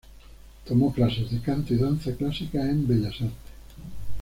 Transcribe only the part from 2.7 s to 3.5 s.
Bellas Artes.